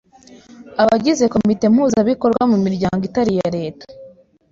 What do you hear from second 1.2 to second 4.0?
komite mpuzabikorwa mu miryango itari iya Leta